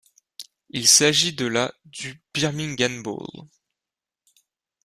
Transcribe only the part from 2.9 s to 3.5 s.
Bowl.